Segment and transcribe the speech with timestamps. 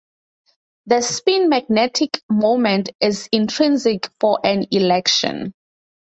[0.87, 5.53] The spin magnetic moment is intrinsic for an electron.